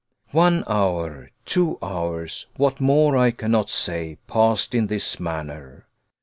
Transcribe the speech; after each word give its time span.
One 0.31 0.63
hour, 0.67 1.29
two 1.45 1.77
hours 1.79 2.47
what 2.57 2.79
more 2.81 3.15
I 3.15 3.29
cannot 3.29 3.69
say, 3.69 4.17
passed 4.27 4.73
in 4.73 4.87
this 4.87 5.19
manner. 5.19 5.85